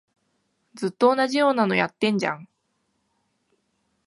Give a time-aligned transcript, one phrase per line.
[0.73, 2.47] ずっと同じようなのやってんじゃん